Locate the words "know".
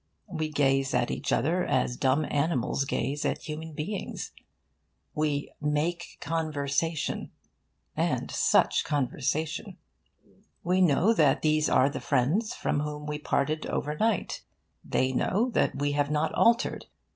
10.81-11.13, 15.13-15.51